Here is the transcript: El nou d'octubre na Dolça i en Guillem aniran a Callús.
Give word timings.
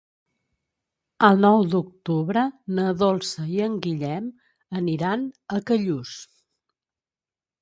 El 1.27 1.37
nou 1.43 1.65
d'octubre 1.73 2.45
na 2.79 2.85
Dolça 3.03 3.45
i 3.59 3.61
en 3.67 3.77
Guillem 3.85 4.33
aniran 4.81 5.29
a 5.55 5.61
Callús. 5.71 6.17